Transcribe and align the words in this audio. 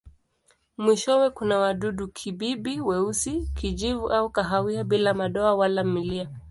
Mwishowe 0.77 1.29
kuna 1.29 1.57
wadudu-kibibi 1.59 2.81
weusi, 2.81 3.47
kijivu 3.55 4.07
au 4.09 4.29
kahawia 4.29 4.83
bila 4.83 5.13
madoa 5.13 5.55
wala 5.55 5.83
milia. 5.83 6.29